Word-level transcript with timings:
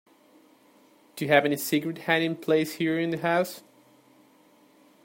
Do 1.15 1.25
you 1.25 1.31
have 1.31 1.45
any 1.45 1.57
secret 1.57 2.05
hiding 2.05 2.37
place 2.37 2.71
here 2.73 2.99
in 2.99 3.11
the 3.11 3.19
house? 3.19 3.61